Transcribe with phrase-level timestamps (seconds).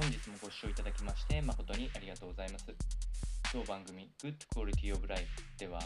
[0.00, 2.64] 本日もご視聴いただきまして誠にありがとうございます。
[3.52, 5.78] 当番組 Good Quality of Life では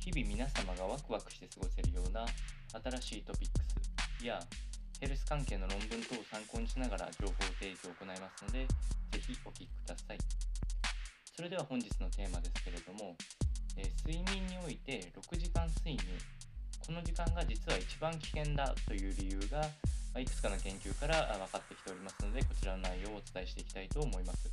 [0.00, 2.24] 日々皆様がワクワクして過ごせるような
[2.72, 3.60] 新しいトピック
[4.20, 4.40] スや
[5.02, 8.64] ヘルス関係の論文等を参考にしながら情報提供を行いますので
[9.12, 10.18] ぜひお聞きください。
[11.36, 13.20] それでは本日のテーマですけれども、
[13.76, 16.00] えー睡眠において6時間睡眠。
[16.80, 19.60] この時間が実は一番危険だという理由が
[20.20, 24.50] いくつかの研究から分かってきておりますのでこちらの内容をお伝えしていきたいと思います。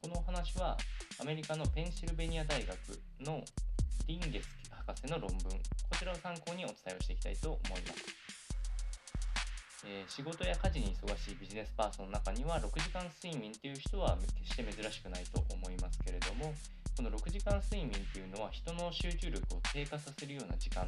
[0.00, 0.76] このお話は
[1.20, 2.76] アメリカのペンシルベニア大学
[3.20, 3.44] の
[4.06, 4.48] リンゲス
[4.86, 5.58] 博士の論文こ
[5.98, 8.20] ちらを参考にお伝えをしていきたいと思います。
[9.86, 16.52] えー仕事や家事に忙しいビジネスパーソンの中には6時間睡眠っていう人は決して珍しくないと思いますけれども
[16.96, 20.86] この6時間睡眠っていうのは人の集中力を低下させるような時間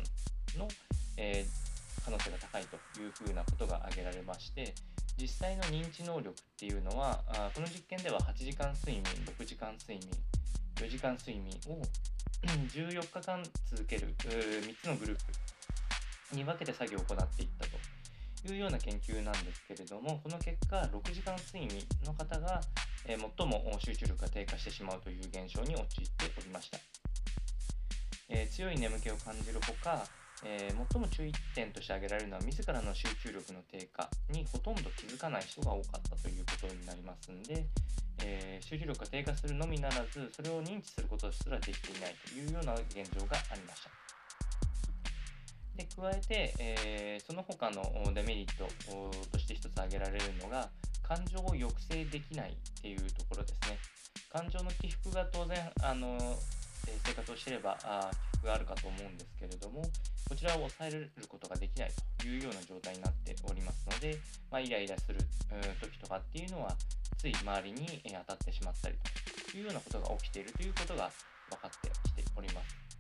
[0.59, 0.68] の、
[1.16, 1.71] えー
[2.05, 4.74] 可能性が高いというふうなことが挙げられまして
[5.20, 9.05] 実際の認知能力っていうのはあこの実験では8時間睡眠
[9.38, 10.10] 6時間睡眠
[10.76, 11.82] 4時間睡眠を
[12.74, 15.18] 14日間続ける3つのグルー
[16.30, 22.60] プに分けて作業を行っていったというような研究なんですけれどもこの結果6時間睡眠の方が、
[23.07, 26.79] え最も集中力が低下してしまうという現象に陥っておりました、
[28.29, 30.04] えー強い眠気を感じるほか、
[30.45, 37.65] えー最も注意点として挙げられるのは自らの集中力の低下にほとんど気づかない人が多かったということになりますんで、
[38.24, 43.90] えー集中力が低下するのみならずそれを認知することすらできていないというような現状がありました。
[45.76, 47.82] で加えて、えーその他の
[48.13, 48.66] デメリット
[49.30, 50.68] として一つ挙げられるのが
[51.02, 53.79] 感情を抑制できないっていうところですね。
[54.32, 56.18] 感情の起伏が当然あの、
[56.88, 59.83] え生活をしていればあ起があるかと思うんですけれども
[60.29, 64.19] こちらを抑えることができないというような状態になっておりますので、
[64.50, 65.21] まあ、イライラする
[65.81, 66.75] 時とかっていうのは
[67.19, 68.97] つい周りに当たってしまったり
[69.50, 71.10] というようなことが起きているということが
[71.50, 72.93] 分かってきております。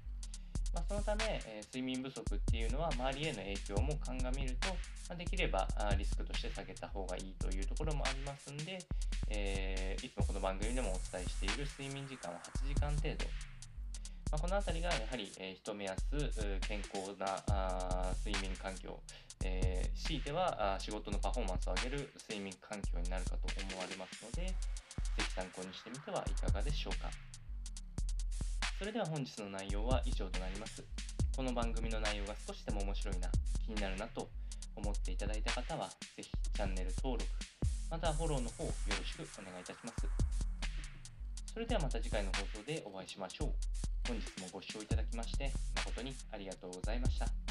[0.74, 4.68] まあ、そのため、え睡眠不足っていうのは周りへの影響も鑑みると、
[5.10, 8.78] まできればあリスクとして下げた方がいいというところもありますんで、
[9.28, 13.26] えーいつもこの番組でもお伝えしている睡眠時間は8時間程度、
[14.32, 15.96] まあ、この辺りがやはり、えー一目安
[16.66, 18.98] 健康なあ睡眠環境、
[19.44, 24.54] えー強いてはあ仕事のパフォーマンスを上げる睡眠環境になるかと思われますのでぜ
[25.18, 27.10] ひ参考にしてみてはいかがでしょうか。
[28.78, 30.82] それでは本日の内容は以上となります。
[31.36, 33.28] この番組の内容が少しでも面白いな
[33.66, 34.28] 気になるなと
[34.74, 37.30] 思っていただいた方はぜひチャンネル登録
[37.90, 40.08] またフォローの方よろしくお願いいたします。
[41.52, 43.91] それではまた次回の放送でお会いしましょう。
[44.08, 47.41] 本日もご視聴いただきまして誠にありがとうございました。